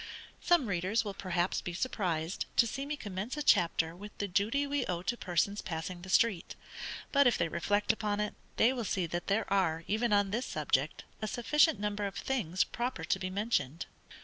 _Some 0.43 0.65
readers 0.65 1.05
will 1.05 1.13
perhaps 1.13 1.61
be 1.61 1.75
surprised 1.75 2.47
to 2.57 2.65
see 2.65 2.87
me 2.87 2.97
commence 2.97 3.37
a 3.37 3.43
chapter 3.43 3.95
with 3.95 4.17
the 4.17 4.27
duty 4.27 4.65
we 4.65 4.83
owe 4.87 5.03
to 5.03 5.15
persons 5.15 5.61
passing 5.61 6.01
the 6.01 6.09
street; 6.09 6.55
but 7.11 7.27
if 7.27 7.37
they 7.37 7.47
reflect 7.47 7.93
upon 7.93 8.19
it, 8.19 8.33
they 8.57 8.73
will 8.73 8.83
see 8.83 9.05
that 9.05 9.27
there 9.27 9.45
are, 9.53 9.83
even 9.87 10.11
on 10.11 10.31
this 10.31 10.47
subject, 10.47 11.03
a 11.21 11.27
sufficient 11.27 11.79
number 11.79 12.07
of 12.07 12.15
things 12.15 12.63
proper 12.63 13.03
to 13.03 13.19
be 13.19 13.29
mentioned. 13.29 13.85